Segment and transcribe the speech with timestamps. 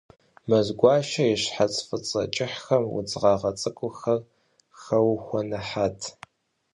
[0.47, 4.19] Мэзгуащэ и щхьэц фӏыцӏэ кӏыхьым удз гъэгъа цӏыкӏухэр
[4.81, 5.99] хэухуэныхьат.